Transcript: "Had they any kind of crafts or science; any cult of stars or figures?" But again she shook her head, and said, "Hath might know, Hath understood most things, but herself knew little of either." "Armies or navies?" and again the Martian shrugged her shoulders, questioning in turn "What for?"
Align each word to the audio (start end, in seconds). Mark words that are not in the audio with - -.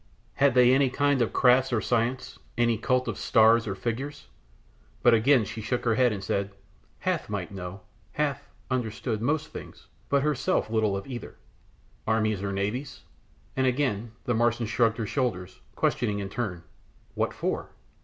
"Had 0.33 0.55
they 0.55 0.73
any 0.73 0.89
kind 0.89 1.21
of 1.21 1.31
crafts 1.31 1.71
or 1.71 1.79
science; 1.79 2.39
any 2.57 2.75
cult 2.75 3.07
of 3.07 3.19
stars 3.19 3.67
or 3.67 3.75
figures?" 3.75 4.25
But 5.03 5.13
again 5.13 5.45
she 5.45 5.61
shook 5.61 5.85
her 5.85 5.93
head, 5.93 6.11
and 6.11 6.23
said, 6.23 6.53
"Hath 7.01 7.29
might 7.29 7.51
know, 7.51 7.81
Hath 8.13 8.49
understood 8.71 9.21
most 9.21 9.49
things, 9.49 9.85
but 10.09 10.23
herself 10.23 10.71
knew 10.71 10.73
little 10.77 10.97
of 10.97 11.05
either." 11.05 11.35
"Armies 12.07 12.41
or 12.41 12.51
navies?" 12.51 13.01
and 13.55 13.67
again 13.67 14.13
the 14.23 14.33
Martian 14.33 14.65
shrugged 14.65 14.97
her 14.97 15.05
shoulders, 15.05 15.59
questioning 15.75 16.17
in 16.17 16.29
turn 16.29 16.63
"What 17.13 17.31
for?" 17.31 17.69